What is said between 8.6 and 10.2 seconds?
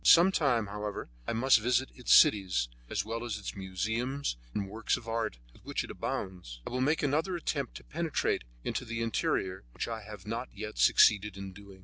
into the interior, which I